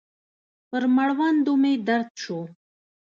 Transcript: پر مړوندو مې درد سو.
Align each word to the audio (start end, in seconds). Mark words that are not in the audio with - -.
پر 0.69 0.83
مړوندو 0.95 1.53
مې 1.61 1.73
درد 1.87 2.09
سو. 2.23 2.39